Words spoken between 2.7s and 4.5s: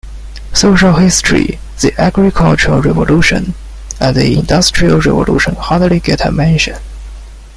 revolution, and the